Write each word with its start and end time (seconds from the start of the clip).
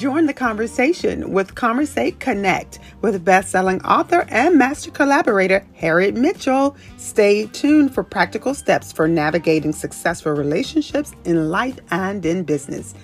Join 0.00 0.24
the 0.24 0.32
conversation 0.32 1.30
with 1.30 1.54
Conversate 1.54 2.20
Connect 2.20 2.78
with 3.02 3.22
best-selling 3.22 3.82
author 3.84 4.24
and 4.30 4.56
master 4.56 4.90
collaborator 4.90 5.62
Harriet 5.74 6.14
Mitchell. 6.14 6.74
Stay 6.96 7.44
tuned 7.48 7.92
for 7.92 8.02
practical 8.02 8.54
steps 8.54 8.92
for 8.92 9.06
navigating 9.06 9.74
successful 9.74 10.32
relationships 10.32 11.12
in 11.26 11.50
life 11.50 11.78
and 11.90 12.24
in 12.24 12.44
business. 12.44 12.94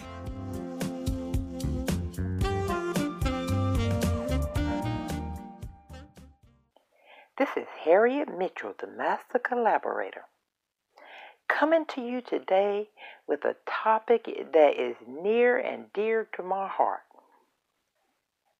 This 7.36 7.50
is 7.58 7.66
Harriet 7.84 8.30
Mitchell, 8.38 8.72
the 8.80 8.86
master 8.86 9.38
collaborator 9.38 10.22
coming 11.58 11.86
to 11.86 12.00
you 12.00 12.20
today 12.20 12.88
with 13.26 13.44
a 13.44 13.56
topic 13.66 14.26
that 14.52 14.78
is 14.78 14.96
near 15.08 15.58
and 15.58 15.86
dear 15.94 16.28
to 16.36 16.42
my 16.42 16.68
heart. 16.68 17.00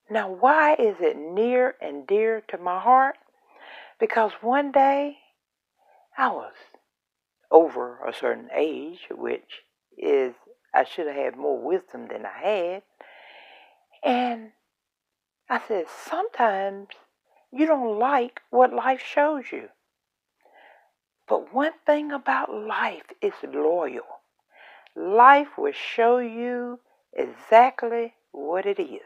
Now, 0.08 0.30
why 0.30 0.74
is 0.74 0.96
it 1.00 1.16
near 1.16 1.74
and 1.80 2.06
dear 2.06 2.42
to 2.48 2.58
my 2.58 2.80
heart? 2.80 3.16
Because 3.98 4.32
one 4.40 4.72
day 4.72 5.18
I 6.16 6.28
was 6.28 6.54
over 7.50 7.98
a 8.06 8.14
certain 8.14 8.48
age, 8.56 9.00
which 9.10 9.62
is 9.98 10.34
I 10.74 10.84
should 10.84 11.06
have 11.06 11.16
had 11.16 11.36
more 11.36 11.60
wisdom 11.60 12.06
than 12.08 12.24
I 12.24 12.48
had. 12.48 12.82
And 14.04 14.50
I 15.50 15.60
said, 15.66 15.86
sometimes 15.88 16.88
you 17.52 17.66
don't 17.66 17.98
like 17.98 18.40
what 18.50 18.72
life 18.72 19.02
shows 19.02 19.44
you. 19.52 19.68
But 21.28 21.52
one 21.52 21.72
thing 21.84 22.12
about 22.12 22.54
life 22.54 23.10
is 23.20 23.34
loyal. 23.42 24.20
Life 24.94 25.58
will 25.58 25.72
show 25.72 26.18
you 26.18 26.78
exactly 27.12 28.14
what 28.32 28.64
it 28.64 28.78
is. 28.78 29.02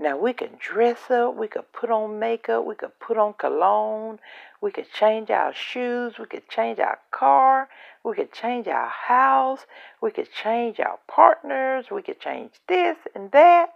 Now 0.00 0.16
we 0.16 0.32
can 0.32 0.50
dress 0.60 1.10
up, 1.10 1.34
we 1.34 1.48
could 1.48 1.72
put 1.72 1.90
on 1.90 2.20
makeup, 2.20 2.64
we 2.64 2.76
could 2.76 3.00
put 3.00 3.18
on 3.18 3.34
cologne, 3.34 4.20
we 4.60 4.70
could 4.70 4.92
change 4.92 5.28
our 5.28 5.52
shoes, 5.52 6.20
we 6.20 6.26
could 6.26 6.48
change 6.48 6.78
our 6.78 7.00
car, 7.10 7.68
we 8.04 8.14
could 8.14 8.32
change 8.32 8.68
our 8.68 8.88
house, 8.88 9.66
we 10.00 10.12
could 10.12 10.30
change 10.32 10.78
our 10.78 11.00
partners, 11.08 11.86
we 11.90 12.02
could 12.02 12.20
change 12.20 12.52
this 12.68 12.96
and 13.12 13.32
that. 13.32 13.70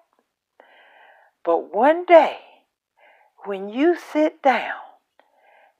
But 1.44 1.74
one 1.74 2.04
day, 2.04 2.38
when 3.44 3.68
you 3.68 3.96
sit 3.96 4.42
down 4.42 4.91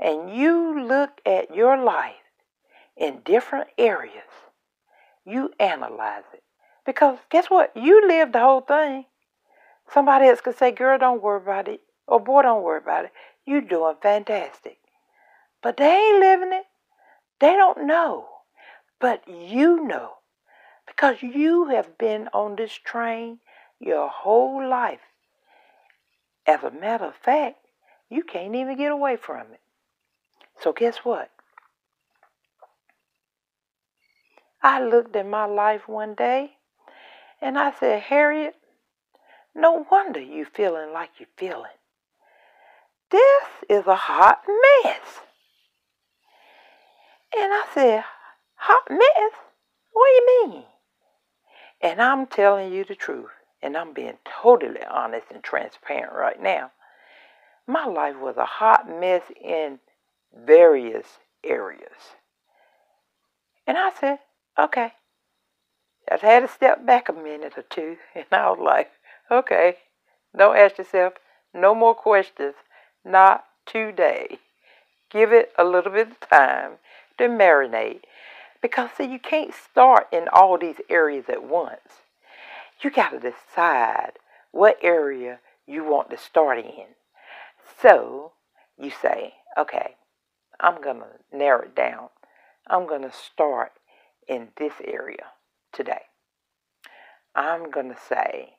and 0.02 0.34
you 0.34 0.82
look 0.82 1.20
at 1.24 1.54
your 1.54 1.82
life 1.82 2.14
in 2.96 3.20
different 3.24 3.68
areas, 3.78 4.24
you 5.24 5.52
analyze 5.60 6.24
it. 6.34 6.42
Because 6.84 7.18
guess 7.30 7.46
what? 7.46 7.70
You 7.76 8.06
live 8.08 8.32
the 8.32 8.40
whole 8.40 8.62
thing. 8.62 9.04
Somebody 9.94 10.26
else 10.26 10.40
could 10.40 10.58
say, 10.58 10.72
girl, 10.72 10.98
don't 10.98 11.22
worry 11.22 11.40
about 11.40 11.68
it. 11.68 11.82
Or 12.08 12.18
boy, 12.18 12.42
don't 12.42 12.64
worry 12.64 12.78
about 12.78 13.04
it. 13.04 13.12
You're 13.46 13.60
doing 13.60 13.94
fantastic. 14.02 14.78
But 15.62 15.76
they 15.76 15.94
ain't 15.94 16.18
living 16.18 16.52
it. 16.52 16.64
They 17.38 17.52
don't 17.52 17.86
know. 17.86 18.26
But 19.00 19.22
you 19.28 19.84
know. 19.84 20.14
Because 20.84 21.22
you 21.22 21.68
have 21.68 21.96
been 21.96 22.28
on 22.34 22.56
this 22.56 22.72
train 22.72 23.38
your 23.78 24.08
whole 24.08 24.68
life. 24.68 25.00
As 26.44 26.64
a 26.64 26.72
matter 26.72 27.04
of 27.04 27.14
fact, 27.14 27.58
you 28.10 28.24
can't 28.24 28.56
even 28.56 28.76
get 28.76 28.90
away 28.90 29.16
from 29.16 29.52
it. 29.52 29.60
So, 30.62 30.72
guess 30.72 30.98
what? 30.98 31.28
I 34.62 34.80
looked 34.80 35.16
at 35.16 35.26
my 35.26 35.44
life 35.44 35.88
one 35.88 36.14
day 36.14 36.52
and 37.40 37.58
I 37.58 37.72
said, 37.72 38.02
Harriet, 38.02 38.54
no 39.56 39.84
wonder 39.90 40.20
you 40.20 40.44
feeling 40.44 40.92
like 40.92 41.10
you're 41.18 41.28
feeling. 41.36 41.72
This 43.10 43.44
is 43.68 43.88
a 43.88 43.96
hot 43.96 44.42
mess. 44.46 45.20
And 47.36 47.52
I 47.52 47.64
said, 47.74 48.04
hot 48.54 48.84
mess? 48.88 49.32
What 49.92 50.06
do 50.06 50.14
you 50.14 50.48
mean? 50.48 50.64
And 51.80 52.00
I'm 52.00 52.26
telling 52.26 52.72
you 52.72 52.84
the 52.84 52.94
truth, 52.94 53.30
and 53.60 53.76
I'm 53.76 53.92
being 53.92 54.18
totally 54.24 54.84
honest 54.88 55.26
and 55.34 55.42
transparent 55.42 56.12
right 56.12 56.40
now. 56.40 56.70
My 57.66 57.86
life 57.86 58.16
was 58.20 58.36
a 58.36 58.44
hot 58.44 58.88
mess 58.88 59.22
in 59.42 59.80
various 60.34 61.18
areas. 61.44 62.16
And 63.66 63.76
I 63.78 63.90
said, 63.98 64.18
okay. 64.58 64.92
I 66.10 66.16
had 66.16 66.40
to 66.40 66.48
step 66.48 66.84
back 66.84 67.08
a 67.08 67.12
minute 67.12 67.54
or 67.56 67.62
two, 67.62 67.96
and 68.14 68.26
I 68.32 68.50
was 68.50 68.58
like, 68.60 68.90
okay, 69.30 69.76
don't 70.36 70.56
ask 70.56 70.78
yourself 70.78 71.14
no 71.54 71.74
more 71.74 71.94
questions, 71.94 72.54
not 73.04 73.44
today. 73.66 74.38
Give 75.10 75.32
it 75.32 75.52
a 75.58 75.64
little 75.64 75.92
bit 75.92 76.10
of 76.10 76.20
time 76.20 76.72
to 77.18 77.28
marinate. 77.28 78.02
Because, 78.62 78.90
see, 78.96 79.04
you 79.04 79.18
can't 79.18 79.52
start 79.52 80.06
in 80.12 80.28
all 80.32 80.56
these 80.56 80.80
areas 80.88 81.26
at 81.28 81.42
once. 81.42 82.02
You 82.80 82.90
got 82.90 83.10
to 83.10 83.18
decide 83.18 84.12
what 84.50 84.78
area 84.82 85.40
you 85.66 85.84
want 85.84 86.10
to 86.10 86.16
start 86.16 86.58
in. 86.58 86.86
So, 87.80 88.32
you 88.78 88.90
say, 88.90 89.34
okay, 89.58 89.96
I'm 90.62 90.80
going 90.80 91.00
to 91.00 91.36
narrow 91.36 91.62
it 91.62 91.74
down. 91.74 92.08
I'm 92.68 92.86
going 92.86 93.02
to 93.02 93.12
start 93.12 93.72
in 94.28 94.48
this 94.56 94.74
area 94.84 95.26
today. 95.72 96.02
I'm 97.34 97.70
going 97.70 97.88
to 97.88 97.98
say, 98.08 98.54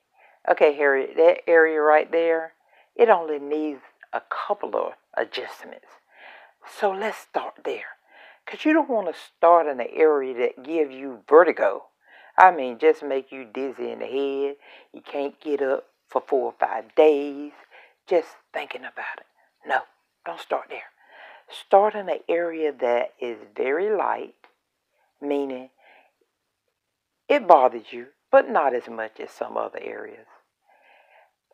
okay, 0.50 0.76
Harry, 0.76 1.08
that 1.16 1.50
area 1.50 1.80
right 1.80 2.12
there, 2.12 2.54
it 2.96 3.10
only 3.10 3.40
needs 3.40 3.82
a 4.12 4.22
couple 4.30 4.76
of 4.76 4.94
adjustments. 5.16 5.88
So 6.78 6.92
let's 6.92 7.18
start 7.18 7.54
there. 7.64 7.98
Because 8.46 8.66
you 8.66 8.74
don't 8.74 8.90
want 8.90 9.08
to 9.08 9.20
start 9.38 9.68
in 9.68 9.80
an 9.80 9.88
area 9.94 10.34
that 10.36 10.64
give 10.64 10.92
you 10.92 11.20
vertigo. 11.30 11.86
I 12.38 12.52
mean, 12.52 12.80
just 12.80 13.02
make 13.02 13.32
you 13.32 13.46
dizzy 13.46 13.92
in 13.92 14.00
the 14.00 14.06
head. 14.06 14.56
You 14.92 15.02
can't 15.02 15.40
get 15.40 15.62
up 15.62 15.86
for 16.10 16.22
four 16.28 16.48
or 16.48 16.56
five 16.60 16.94
days 16.96 17.54
just 18.08 18.28
thinking 18.54 18.82
about 18.82 19.20
it. 19.20 19.26
No, 19.66 19.80
don't 20.26 20.40
start 20.40 20.66
there. 20.70 20.93
Start 21.54 21.94
in 21.96 22.10
an 22.10 22.20
area 22.28 22.72
that 22.72 23.14
is 23.20 23.38
very 23.56 23.90
light, 23.96 24.36
meaning 25.22 25.70
it 27.30 27.48
bothers 27.48 27.92
you, 27.92 28.08
but 28.32 28.50
not 28.50 28.74
as 28.74 28.88
much 28.88 29.20
as 29.20 29.30
some 29.30 29.56
other 29.58 29.80
areas. 29.82 30.26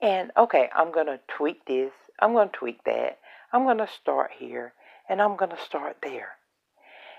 And 0.02 0.32
okay, 0.38 0.70
I'm 0.74 0.92
going 0.92 1.08
to 1.08 1.20
tweak 1.28 1.66
this, 1.66 1.92
I'm 2.20 2.34
going 2.34 2.50
to 2.50 2.58
tweak 2.58 2.84
that, 2.86 3.20
I'm 3.52 3.64
going 3.64 3.80
to 3.80 3.88
start 3.88 4.32
here, 4.38 4.74
and 5.10 5.22
I'm 5.22 5.36
going 5.36 5.52
to 5.52 5.62
start 5.62 5.98
there. 6.02 6.38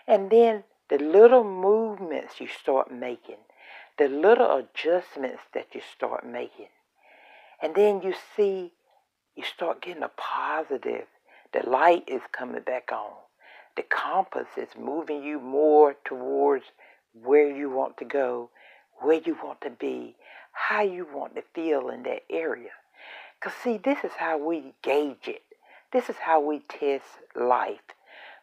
And 0.06 0.30
then 0.30 0.64
the 0.88 0.98
little 0.98 1.44
movements 1.44 2.40
you 2.40 2.48
start 2.48 2.90
making, 2.90 3.36
the 3.98 4.08
little 4.08 4.56
adjustments 4.56 5.42
that 5.52 5.74
you 5.74 5.82
start 5.94 6.26
making, 6.26 6.68
and 7.62 7.74
then 7.74 8.00
you 8.00 8.14
see 8.36 8.72
you 9.36 9.44
start 9.44 9.82
getting 9.82 10.02
a 10.02 10.10
positive 10.16 11.06
the 11.52 11.68
light 11.68 12.04
is 12.06 12.22
coming 12.32 12.62
back 12.62 12.90
on. 12.92 13.12
The 13.76 13.82
compass 13.82 14.48
is 14.56 14.68
moving 14.78 15.22
you 15.22 15.40
more 15.40 15.96
towards 16.04 16.66
where 17.12 17.54
you 17.54 17.70
want 17.70 17.96
to 17.98 18.04
go, 18.04 18.50
where 19.00 19.20
you 19.24 19.36
want 19.42 19.60
to 19.62 19.70
be, 19.70 20.16
how 20.52 20.82
you 20.82 21.06
want 21.12 21.34
to 21.36 21.42
feel 21.54 21.88
in 21.88 22.02
that 22.04 22.24
area. 22.30 22.70
Because, 23.38 23.56
see, 23.62 23.78
this 23.78 24.04
is 24.04 24.12
how 24.18 24.38
we 24.38 24.74
gauge 24.82 25.26
it. 25.26 25.42
This 25.92 26.08
is 26.08 26.16
how 26.16 26.40
we 26.40 26.60
test 26.68 27.04
life. 27.34 27.80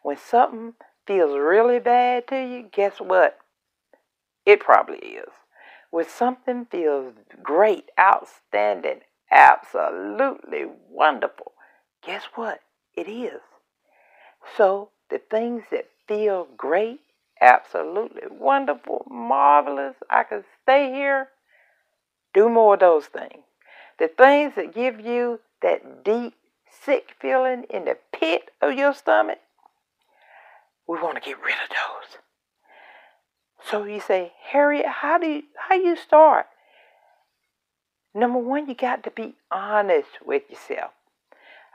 When 0.02 0.18
something 0.18 0.74
feels 1.06 1.38
really 1.38 1.80
bad 1.80 2.28
to 2.28 2.36
you, 2.36 2.70
guess 2.72 3.00
what? 3.00 3.38
It 4.46 4.60
probably 4.60 4.98
is. 4.98 5.32
When 5.92 6.08
something 6.08 6.66
feels 6.66 7.14
great, 7.42 7.90
outstanding, 8.00 9.02
absolutely 9.32 10.66
wonderful, 10.90 11.54
guess 12.06 12.24
what? 12.36 12.62
It 12.98 13.08
is. 13.08 13.42
So 14.58 14.90
the 15.12 15.20
things 15.20 15.64
that 15.72 15.88
feel 16.08 16.48
great, 16.58 17.00
absolutely 17.40 18.24
wonderful, 18.32 19.06
marvelous, 19.08 19.96
I 20.10 20.24
could 20.24 20.46
stay 20.64 20.92
here, 20.92 21.30
do 22.34 22.50
more 22.50 22.74
of 22.74 22.80
those 22.80 23.06
things. 23.06 23.44
The 24.00 24.08
things 24.08 24.54
that 24.56 24.74
give 24.74 25.00
you 25.00 25.40
that 25.62 26.04
deep, 26.04 26.34
sick 26.70 27.16
feeling 27.20 27.66
in 27.70 27.86
the 27.86 27.98
pit 28.12 28.50
of 28.62 28.74
your 28.74 28.94
stomach, 28.94 29.40
we 30.88 31.00
want 31.00 31.16
to 31.16 31.22
get 31.22 31.40
rid 31.40 31.54
of 31.56 31.70
those. 31.70 32.18
So 33.64 33.84
you 33.84 34.00
say, 34.00 34.34
Harriet, 34.52 34.88
how 34.88 35.20
do 35.20 35.28
you, 35.28 35.44
how 35.70 35.76
you 35.76 35.96
start? 35.96 36.48
Number 38.16 38.40
one, 38.40 38.68
you 38.68 38.74
got 38.74 39.04
to 39.04 39.12
be 39.12 39.36
honest 39.52 40.10
with 40.26 40.44
yourself. 40.50 40.92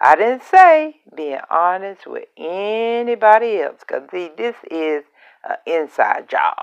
I 0.05 0.17
didn't 0.17 0.43
say 0.43 0.97
being 1.15 1.39
honest 1.49 2.09
with 2.09 2.25
anybody 2.37 3.61
else 3.61 3.83
because 3.87 4.11
see, 4.11 4.33
this 4.37 4.57
is 4.69 5.05
an 5.49 5.57
inside 5.65 6.29
job. 6.29 6.57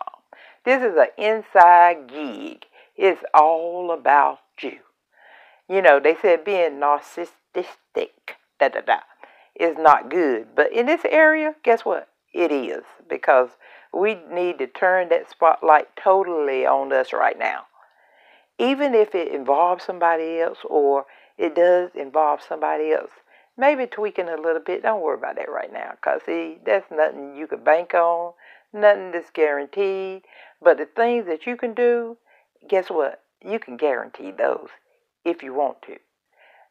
This 0.65 0.83
is 0.83 0.97
an 0.97 1.07
inside 1.17 2.07
gig. 2.07 2.65
It's 2.97 3.23
all 3.33 3.91
about 3.91 4.39
you. 4.61 4.79
You 5.69 5.81
know, 5.81 6.01
they 6.01 6.17
said 6.21 6.43
being 6.43 6.81
narcissistic, 6.81 8.35
da 8.59 8.67
da 8.67 8.81
da, 8.81 8.99
is 9.57 9.77
not 9.77 10.09
good. 10.09 10.47
But 10.53 10.73
in 10.73 10.87
this 10.87 11.05
area, 11.09 11.55
guess 11.63 11.85
what? 11.85 12.09
It 12.33 12.51
is 12.51 12.83
because 13.09 13.51
we 13.93 14.17
need 14.29 14.57
to 14.59 14.67
turn 14.67 15.07
that 15.09 15.29
spotlight 15.29 15.95
totally 15.95 16.65
on 16.65 16.91
us 16.91 17.13
right 17.13 17.39
now. 17.39 17.67
Even 18.57 18.93
if 18.93 19.15
it 19.15 19.33
involves 19.33 19.85
somebody 19.85 20.41
else 20.41 20.57
or 20.69 21.05
it 21.37 21.55
does 21.55 21.91
involve 21.95 22.41
somebody 22.41 22.91
else, 22.91 23.11
maybe 23.59 23.85
tweaking 23.85 24.29
a 24.29 24.37
little 24.37 24.61
bit. 24.61 24.83
Don't 24.83 25.01
worry 25.01 25.17
about 25.17 25.35
that 25.35 25.51
right 25.51 25.71
now 25.71 25.91
because, 25.91 26.21
see, 26.25 26.57
that's 26.65 26.89
nothing 26.89 27.35
you 27.35 27.45
could 27.45 27.65
bank 27.65 27.93
on, 27.93 28.33
nothing 28.73 29.11
that's 29.11 29.29
guaranteed. 29.29 30.23
But 30.61 30.77
the 30.77 30.85
things 30.85 31.25
that 31.27 31.45
you 31.45 31.57
can 31.57 31.73
do, 31.73 32.17
guess 32.67 32.89
what? 32.89 33.21
You 33.45 33.59
can 33.59 33.77
guarantee 33.77 34.31
those 34.31 34.69
if 35.25 35.43
you 35.43 35.53
want 35.53 35.81
to. 35.83 35.97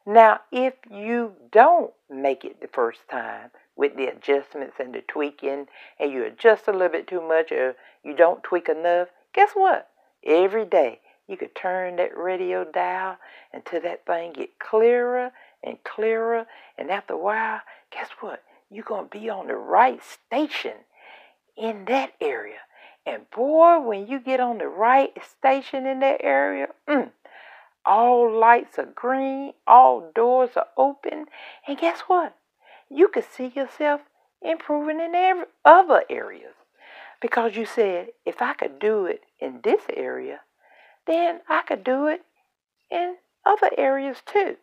Now, 0.06 0.40
if 0.50 0.75
you 0.90 1.32
don't 1.52 1.93
make 2.08 2.44
it 2.44 2.62
the 2.62 2.69
first 2.69 3.00
time 3.11 3.50
with 3.76 3.94
the 3.96 4.06
adjustments 4.06 4.76
and 4.81 4.94
the 4.94 5.02
tweaking, 5.02 5.67
and 6.00 6.11
you 6.11 6.25
adjust 6.25 6.67
a 6.67 6.73
little 6.73 6.88
bit 6.88 7.06
too 7.06 7.20
much 7.20 7.52
or 7.52 7.76
you 8.02 8.17
don't 8.17 8.43
tweak 8.43 8.69
enough, 8.70 9.08
guess 9.34 9.50
what? 9.52 9.88
Every 10.25 10.64
day 10.64 11.00
you 11.29 11.37
could 11.37 11.55
turn 11.55 11.96
that 11.96 12.17
radio 12.17 12.64
dial 12.64 13.19
until 13.52 13.82
that 13.82 14.06
thing 14.06 14.32
get 14.32 14.58
clearer 14.58 15.31
and 15.62 15.82
clearer, 15.84 16.46
and 16.76 16.90
after 16.90 17.14
a 17.14 17.19
while, 17.19 17.60
guess 17.90 18.08
what? 18.20 18.43
You're 18.70 18.84
going 18.84 19.08
to 19.08 19.19
be 19.19 19.28
on 19.28 19.46
the 19.46 19.56
right 19.56 20.00
station 20.02 20.75
in 21.56 21.87
that 21.87 22.12
area. 22.20 22.58
And 23.06 23.28
boy, 23.31 23.81
when 23.81 24.06
you 24.06 24.20
get 24.20 24.40
on 24.40 24.58
the 24.58 24.69
right 24.69 25.12
station 25.25 25.87
in 25.87 26.00
that 26.00 26.20
area, 26.22 26.69
mm, 26.87 27.10
all 27.84 28.31
lights 28.31 28.78
are 28.78 28.84
green, 28.94 29.55
all 29.66 30.10
doors 30.14 30.50
are 30.56 30.66
open, 30.76 31.26
and 31.66 31.78
guess 31.78 32.00
what? 32.00 32.37
You 32.90 33.08
can 33.08 33.22
see 33.22 33.52
yourself 33.55 34.02
improving 34.43 35.00
in 35.00 35.14
every 35.14 35.46
other 35.64 36.05
areas. 36.10 36.55
Because 37.20 37.56
you 37.56 37.66
said, 37.66 38.08
if 38.25 38.40
I 38.40 38.55
could 38.55 38.78
do 38.78 39.06
it 39.06 39.22
in 39.40 39.60
this 39.64 39.82
area, 39.94 40.40
then 41.06 41.40
I 41.49 41.62
could 41.62 41.82
do 41.82 42.06
it 42.06 42.22
in 42.90 43.16
other 43.44 43.70
areas 43.76 44.19
too. 44.25 44.56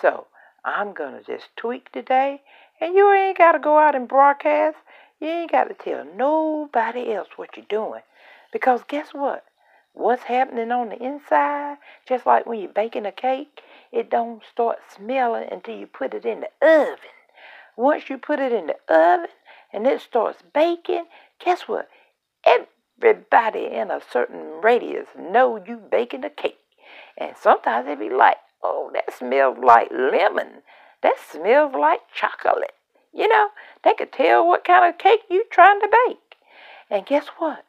So 0.00 0.26
I'm 0.64 0.92
going 0.92 1.14
to 1.14 1.24
just 1.24 1.48
tweak 1.56 1.92
today, 1.92 2.42
and 2.80 2.94
you 2.94 3.12
ain't 3.12 3.38
got 3.38 3.52
to 3.52 3.58
go 3.58 3.78
out 3.78 3.94
and 3.94 4.08
broadcast. 4.08 4.78
You 5.20 5.28
ain't 5.28 5.52
got 5.52 5.64
to 5.64 5.74
tell 5.74 6.04
nobody 6.16 7.12
else 7.12 7.28
what 7.36 7.56
you're 7.56 7.66
doing. 7.68 8.02
Because 8.52 8.82
guess 8.86 9.08
what? 9.12 9.44
what's 9.94 10.24
happening 10.24 10.72
on 10.72 10.88
the 10.88 11.02
inside, 11.02 11.76
just 12.06 12.26
like 12.26 12.46
when 12.46 12.58
you're 12.58 12.72
baking 12.72 13.06
a 13.06 13.12
cake, 13.12 13.60
it 13.90 14.10
don't 14.10 14.42
start 14.50 14.78
smelling 14.94 15.48
until 15.50 15.76
you 15.76 15.86
put 15.86 16.14
it 16.14 16.24
in 16.24 16.40
the 16.40 16.66
oven. 16.66 16.98
Once 17.76 18.08
you 18.08 18.18
put 18.18 18.38
it 18.38 18.52
in 18.52 18.66
the 18.66 18.76
oven 18.88 19.28
and 19.72 19.86
it 19.86 20.00
starts 20.00 20.42
baking, 20.54 21.04
guess 21.44 21.62
what? 21.62 21.88
Everybody 22.44 23.66
in 23.66 23.90
a 23.90 24.00
certain 24.12 24.60
radius 24.62 25.08
know 25.18 25.62
you 25.64 25.76
baking 25.76 26.24
a 26.24 26.30
cake. 26.30 26.58
And 27.16 27.36
sometimes 27.36 27.86
they 27.86 27.94
be 27.94 28.10
like, 28.10 28.36
oh, 28.62 28.90
that 28.94 29.12
smells 29.12 29.58
like 29.62 29.90
lemon. 29.90 30.62
That 31.02 31.16
smells 31.18 31.74
like 31.74 32.00
chocolate. 32.14 32.74
You 33.12 33.28
know, 33.28 33.48
they 33.84 33.94
could 33.94 34.12
tell 34.12 34.46
what 34.46 34.64
kind 34.64 34.88
of 34.88 34.98
cake 34.98 35.20
you 35.28 35.44
trying 35.50 35.80
to 35.80 35.88
bake. 36.06 36.36
And 36.90 37.06
guess 37.06 37.26
what? 37.38 37.64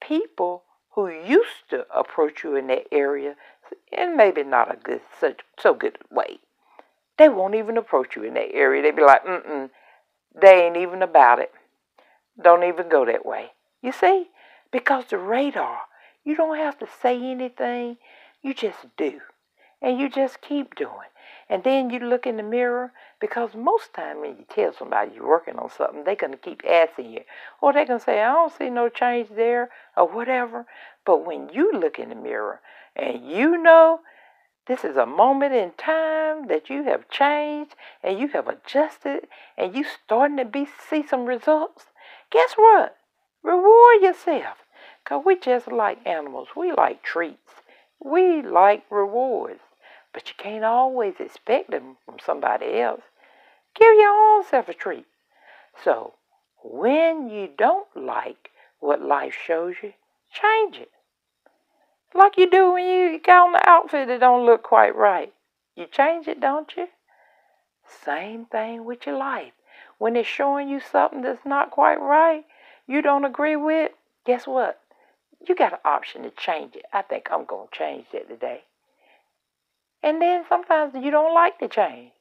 People 0.00 0.64
who 0.94 1.08
used 1.08 1.68
to 1.70 1.86
approach 1.94 2.44
you 2.44 2.56
in 2.56 2.66
that 2.68 2.86
area, 2.92 3.36
and 3.96 4.16
maybe 4.16 4.42
not 4.42 4.72
a 4.72 4.76
good, 4.76 5.00
such 5.18 5.40
so 5.58 5.74
good 5.74 5.98
way, 6.10 6.38
they 7.16 7.28
won't 7.28 7.54
even 7.54 7.76
approach 7.76 8.16
you 8.16 8.24
in 8.24 8.34
that 8.34 8.52
area. 8.52 8.82
They'd 8.82 8.96
be 8.96 9.02
like, 9.02 9.24
mm 9.24 9.46
mm, 9.46 9.70
they 10.40 10.66
ain't 10.66 10.76
even 10.76 11.02
about 11.02 11.38
it. 11.38 11.52
Don't 12.42 12.64
even 12.64 12.88
go 12.88 13.04
that 13.04 13.24
way. 13.24 13.52
You 13.80 13.92
see, 13.92 14.28
because 14.72 15.04
the 15.06 15.18
radar, 15.18 15.80
you 16.24 16.36
don't 16.36 16.56
have 16.56 16.78
to 16.78 16.88
say 17.02 17.16
anything. 17.16 17.98
You 18.42 18.54
just 18.54 18.86
do, 18.96 19.20
and 19.84 20.00
you 20.00 20.08
just 20.08 20.40
keep 20.40 20.74
doing. 20.74 21.10
And 21.50 21.62
then 21.62 21.90
you 21.90 21.98
look 21.98 22.26
in 22.26 22.38
the 22.38 22.42
mirror 22.42 22.92
because 23.20 23.50
most 23.54 23.92
time 23.92 24.22
when 24.22 24.30
you 24.38 24.46
tell 24.48 24.72
somebody 24.72 25.12
you're 25.14 25.28
working 25.28 25.56
on 25.56 25.68
something, 25.70 26.02
they're 26.04 26.16
to 26.16 26.38
keep 26.38 26.62
asking 26.66 27.12
you. 27.12 27.20
Or 27.60 27.74
they're 27.74 27.84
to 27.84 28.00
say, 28.00 28.22
I 28.22 28.32
don't 28.32 28.52
see 28.56 28.70
no 28.70 28.88
change 28.88 29.28
there 29.36 29.68
or 29.94 30.08
whatever. 30.08 30.66
But 31.04 31.26
when 31.26 31.50
you 31.50 31.70
look 31.70 31.98
in 31.98 32.08
the 32.08 32.14
mirror 32.14 32.60
and 32.96 33.30
you 33.30 33.58
know 33.58 34.00
this 34.66 34.84
is 34.84 34.96
a 34.96 35.04
moment 35.04 35.52
in 35.52 35.72
time 35.72 36.46
that 36.46 36.70
you 36.70 36.84
have 36.84 37.10
changed 37.10 37.74
and 38.02 38.18
you 38.18 38.28
have 38.28 38.48
adjusted 38.48 39.28
and 39.58 39.76
you 39.76 39.84
starting 39.84 40.38
to 40.38 40.46
be 40.46 40.66
see 40.88 41.06
some 41.06 41.26
results, 41.26 41.88
guess 42.30 42.54
what? 42.56 42.96
Reward 43.42 44.00
yourself. 44.00 44.64
Because 45.04 45.22
we 45.26 45.38
just 45.38 45.70
like 45.70 45.98
animals. 46.06 46.48
We 46.56 46.72
like 46.72 47.02
treats. 47.02 47.52
We 48.02 48.40
like 48.40 48.84
rewards. 48.90 49.60
But 50.14 50.28
you 50.28 50.34
can't 50.38 50.64
always 50.64 51.14
expect 51.18 51.72
them 51.72 51.96
from 52.06 52.18
somebody 52.24 52.78
else. 52.80 53.02
Give 53.74 53.94
your 53.96 54.10
own 54.10 54.44
self 54.44 54.68
a 54.68 54.74
treat. 54.74 55.06
So, 55.82 56.14
when 56.62 57.28
you 57.28 57.48
don't 57.58 57.88
like 57.96 58.50
what 58.78 59.02
life 59.02 59.34
shows 59.34 59.74
you, 59.82 59.94
change 60.32 60.76
it. 60.76 60.92
Like 62.14 62.38
you 62.38 62.48
do 62.48 62.72
when 62.72 62.86
you 62.86 63.18
got 63.18 63.46
on 63.46 63.52
the 63.52 63.68
outfit 63.68 64.06
that 64.06 64.20
don't 64.20 64.46
look 64.46 64.62
quite 64.62 64.94
right. 64.94 65.34
You 65.74 65.86
change 65.86 66.28
it, 66.28 66.40
don't 66.40 66.72
you? 66.76 66.86
Same 67.84 68.46
thing 68.46 68.84
with 68.84 69.06
your 69.06 69.18
life. 69.18 69.52
When 69.98 70.14
it's 70.14 70.28
showing 70.28 70.68
you 70.68 70.78
something 70.78 71.22
that's 71.22 71.44
not 71.44 71.72
quite 71.72 72.00
right, 72.00 72.44
you 72.86 73.02
don't 73.02 73.24
agree 73.24 73.56
with, 73.56 73.90
guess 74.24 74.46
what? 74.46 74.80
You 75.46 75.56
got 75.56 75.72
an 75.72 75.80
option 75.84 76.22
to 76.22 76.30
change 76.30 76.76
it. 76.76 76.84
I 76.92 77.02
think 77.02 77.28
I'm 77.32 77.44
going 77.44 77.68
to 77.68 77.76
change 77.76 78.06
it 78.12 78.28
today. 78.28 78.62
And 80.04 80.20
then 80.20 80.44
sometimes 80.50 80.92
you 80.94 81.10
don't 81.10 81.32
like 81.32 81.58
the 81.58 81.66
change. 81.66 82.12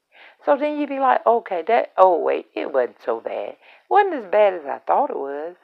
So 0.46 0.56
then 0.56 0.80
you 0.80 0.88
be 0.88 1.00
like, 1.00 1.20
okay, 1.28 1.64
that, 1.68 1.92
oh, 1.98 2.18
wait, 2.18 2.48
it 2.56 2.72
wasn't 2.72 3.02
so 3.04 3.20
bad. 3.20 3.50
It 3.50 3.58
wasn't 3.90 4.24
as 4.24 4.32
bad 4.32 4.54
as 4.54 4.66
I 4.66 4.80
thought 4.80 5.10
it 5.10 5.18
was. 5.18 5.58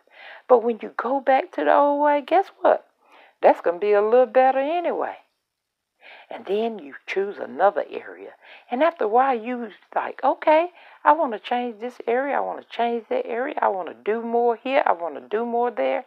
But 0.49 0.61
when 0.61 0.79
you 0.81 0.91
go 0.97 1.21
back 1.21 1.53
to 1.53 1.63
the 1.63 1.73
old 1.73 2.03
way, 2.03 2.21
guess 2.21 2.47
what? 2.59 2.85
That's 3.41 3.61
going 3.61 3.79
to 3.79 3.85
be 3.85 3.93
a 3.93 4.01
little 4.01 4.25
better 4.25 4.59
anyway. 4.59 5.15
And 6.29 6.45
then 6.45 6.77
you 6.79 6.95
choose 7.07 7.37
another 7.37 7.85
area. 7.89 8.31
And 8.69 8.83
after 8.83 9.05
a 9.05 9.07
while, 9.07 9.39
you 9.39 9.69
like, 9.95 10.19
okay, 10.21 10.71
I 11.05 11.13
want 11.13 11.31
to 11.31 11.39
change 11.39 11.79
this 11.79 12.01
area. 12.05 12.35
I 12.35 12.41
want 12.41 12.61
to 12.61 12.75
change 12.75 13.05
that 13.09 13.25
area. 13.25 13.55
I 13.61 13.69
want 13.69 13.87
to 13.87 13.95
do 13.95 14.21
more 14.21 14.57
here. 14.57 14.83
I 14.85 14.91
want 14.91 15.15
to 15.15 15.21
do 15.21 15.45
more 15.45 15.71
there. 15.71 16.03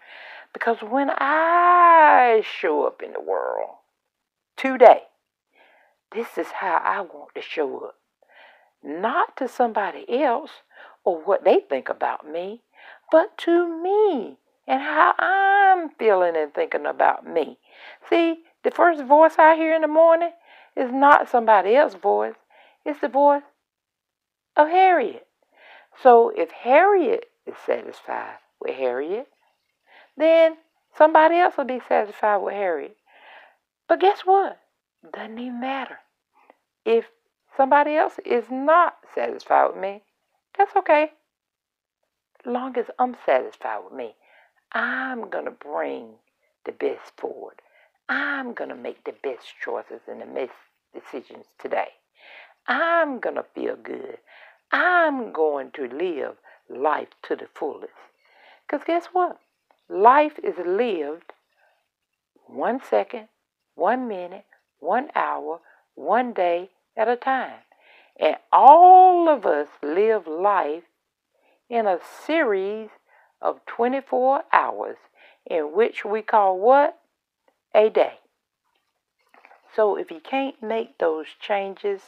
Because 0.52 0.82
when 0.82 1.08
I 1.10 2.42
show 2.44 2.86
up 2.86 3.02
in 3.02 3.14
the 3.14 3.20
world 3.20 3.70
today, 4.58 5.04
this 6.14 6.38
is 6.38 6.48
how 6.48 6.80
I 6.84 7.00
want 7.00 7.34
to 7.34 7.42
show 7.42 7.78
up. 7.78 7.96
Not 8.82 9.36
to 9.36 9.48
somebody 9.48 10.04
else 10.22 10.50
or 11.04 11.20
what 11.20 11.44
they 11.44 11.60
think 11.60 11.88
about 11.88 12.26
me, 12.30 12.62
but 13.10 13.36
to 13.38 13.82
me 13.82 14.38
and 14.66 14.80
how 14.80 15.14
I'm 15.18 15.90
feeling 15.90 16.36
and 16.36 16.52
thinking 16.52 16.86
about 16.86 17.26
me. 17.26 17.58
See, 18.08 18.44
the 18.62 18.70
first 18.70 19.04
voice 19.04 19.34
I 19.38 19.56
hear 19.56 19.74
in 19.74 19.82
the 19.82 19.88
morning 19.88 20.32
is 20.76 20.90
not 20.92 21.28
somebody 21.28 21.74
else's 21.74 22.00
voice, 22.00 22.34
it's 22.84 23.00
the 23.00 23.08
voice 23.08 23.42
of 24.56 24.68
Harriet. 24.68 25.26
So 26.02 26.32
if 26.34 26.50
Harriet 26.50 27.26
is 27.46 27.54
satisfied 27.64 28.36
with 28.60 28.74
Harriet, 28.74 29.26
then 30.16 30.56
somebody 30.96 31.36
else 31.36 31.56
will 31.56 31.64
be 31.64 31.80
satisfied 31.88 32.38
with 32.38 32.54
Harriet. 32.54 32.96
But 33.88 34.00
guess 34.00 34.20
what? 34.24 34.58
Doesn't 35.12 35.38
even 35.38 35.60
matter. 35.60 35.98
If 36.84 37.06
somebody 37.56 37.96
else 37.96 38.18
is 38.24 38.44
not 38.50 38.96
satisfied 39.14 39.68
with 39.68 39.76
me, 39.76 40.02
that's 40.56 40.74
okay. 40.76 41.12
Long 42.44 42.76
as 42.76 42.86
I'm 42.98 43.16
satisfied 43.24 43.80
with 43.84 43.92
me, 43.92 44.14
I'm 44.72 45.30
going 45.30 45.44
to 45.44 45.50
bring 45.50 46.14
the 46.64 46.72
best 46.72 47.16
forward. 47.16 47.62
I'm 48.08 48.52
going 48.52 48.70
to 48.70 48.76
make 48.76 49.04
the 49.04 49.14
best 49.22 49.46
choices 49.62 50.00
and 50.08 50.20
the 50.20 50.26
best 50.26 50.52
decisions 50.92 51.46
today. 51.58 51.88
I'm 52.66 53.20
going 53.20 53.36
to 53.36 53.44
feel 53.54 53.76
good. 53.76 54.18
I'm 54.70 55.32
going 55.32 55.70
to 55.72 55.86
live 55.86 56.36
life 56.68 57.08
to 57.24 57.36
the 57.36 57.48
fullest. 57.54 57.92
Because 58.66 58.84
guess 58.86 59.06
what? 59.12 59.38
Life 59.88 60.38
is 60.42 60.54
lived 60.64 61.32
one 62.46 62.80
second, 62.82 63.28
one 63.74 64.08
minute, 64.08 64.44
one 64.78 65.08
hour, 65.14 65.60
one 65.94 66.32
day 66.32 66.70
at 66.96 67.08
a 67.08 67.16
time. 67.16 67.60
And 68.18 68.36
all 68.52 69.28
of 69.28 69.46
us 69.46 69.68
live 69.82 70.26
life 70.26 70.84
in 71.68 71.86
a 71.86 71.98
series 72.26 72.90
of 73.40 73.64
24 73.66 74.44
hours 74.52 74.96
in 75.46 75.74
which 75.74 76.04
we 76.04 76.22
call 76.22 76.58
what? 76.58 76.98
A 77.74 77.88
day. 77.88 78.18
So 79.74 79.96
if 79.96 80.10
you 80.10 80.20
can't 80.20 80.62
make 80.62 80.98
those 80.98 81.26
changes 81.40 82.00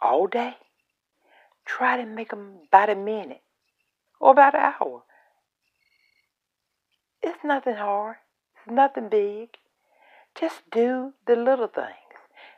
all 0.00 0.26
day, 0.26 0.54
try 1.64 1.96
to 1.96 2.06
make 2.06 2.30
them 2.30 2.60
about 2.68 2.90
a 2.90 2.94
minute 2.94 3.42
or 4.20 4.32
about 4.32 4.54
an 4.54 4.72
hour. 4.80 5.02
It's 7.22 7.44
nothing 7.44 7.74
hard. 7.74 8.16
It's 8.56 8.72
nothing 8.72 9.08
big. 9.08 9.56
Just 10.38 10.62
do 10.70 11.12
the 11.26 11.36
little 11.36 11.66
things. 11.66 12.09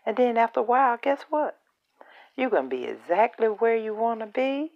And 0.05 0.17
then 0.17 0.37
after 0.37 0.61
a 0.61 0.65
while, 0.65 0.99
guess 1.01 1.23
what? 1.31 1.59
You're 2.37 2.51
going 2.51 2.71
to 2.71 2.77
be 2.77 2.85
exactly 2.85 3.47
where 3.47 3.77
you 3.77 3.95
want 3.95 4.21
to 4.21 4.27
be. 4.27 4.73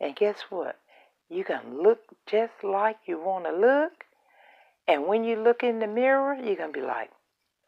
And 0.00 0.14
guess 0.14 0.36
what? 0.50 0.78
You're 1.28 1.44
going 1.44 1.62
to 1.62 1.82
look 1.82 2.00
just 2.26 2.62
like 2.62 2.98
you 3.06 3.18
want 3.18 3.44
to 3.44 3.52
look. 3.52 4.04
And 4.86 5.06
when 5.06 5.24
you 5.24 5.36
look 5.36 5.62
in 5.62 5.78
the 5.78 5.86
mirror, 5.86 6.34
you're 6.34 6.56
going 6.56 6.72
to 6.72 6.80
be 6.80 6.86
like, 6.86 7.10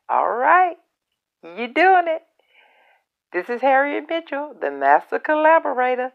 all 0.09 0.31
right, 0.31 0.77
you're 1.43 1.69
doing 1.69 2.07
it. 2.07 2.23
This 3.33 3.49
is 3.49 3.61
Harriet 3.61 4.07
Mitchell, 4.09 4.55
the 4.59 4.71
master 4.71 5.19
collaborator. 5.19 6.13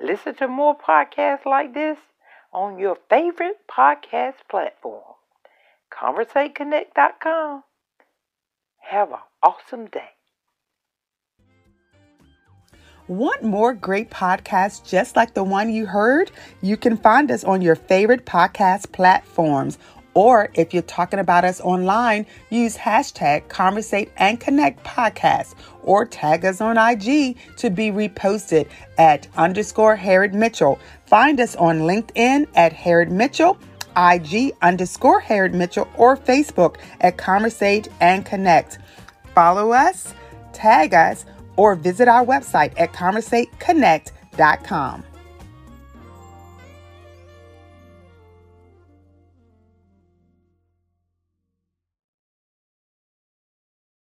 Listen 0.00 0.34
to 0.36 0.48
more 0.48 0.76
podcasts 0.76 1.46
like 1.46 1.74
this 1.74 1.98
on 2.52 2.78
your 2.78 2.96
favorite 3.08 3.60
podcast 3.70 4.34
platform. 4.48 5.14
ConversateConnect.com. 5.92 7.62
Have 8.80 9.12
an 9.12 9.18
awesome 9.44 9.86
day. 9.86 10.08
Want 13.06 13.42
more 13.42 13.74
great 13.74 14.10
podcasts 14.10 14.82
just 14.88 15.14
like 15.14 15.34
the 15.34 15.44
one 15.44 15.70
you 15.70 15.84
heard? 15.84 16.30
You 16.62 16.78
can 16.78 16.96
find 16.96 17.30
us 17.30 17.44
on 17.44 17.60
your 17.60 17.76
favorite 17.76 18.24
podcast 18.24 18.92
platforms. 18.92 19.78
Or 20.14 20.48
if 20.54 20.72
you're 20.72 20.82
talking 20.84 21.18
about 21.18 21.44
us 21.44 21.60
online, 21.60 22.24
use 22.48 22.78
hashtag 22.78 23.48
Conversate 23.48 24.10
and 24.16 24.40
Connect 24.40 24.82
podcast 24.84 25.54
or 25.82 26.06
tag 26.06 26.46
us 26.46 26.62
on 26.62 26.78
IG 26.78 27.36
to 27.58 27.68
be 27.68 27.90
reposted 27.90 28.68
at 28.96 29.26
underscore 29.36 29.96
Harriet 29.96 30.32
Mitchell. 30.32 30.78
Find 31.04 31.40
us 31.40 31.56
on 31.56 31.80
LinkedIn 31.80 32.46
at 32.54 32.72
Harriet 32.72 33.10
Mitchell, 33.10 33.58
IG 33.96 34.52
underscore 34.62 35.20
Harriet 35.20 35.52
Mitchell, 35.52 35.88
or 35.96 36.16
Facebook 36.16 36.76
at 37.02 37.18
Conversate 37.18 37.88
and 38.00 38.24
Connect. 38.24 38.78
Follow 39.34 39.72
us, 39.72 40.14
tag 40.52 40.94
us, 40.94 41.24
or 41.56 41.74
visit 41.74 42.06
our 42.08 42.24
website 42.24 42.72
at 42.78 42.92
conversateconnect.com. 42.92 45.04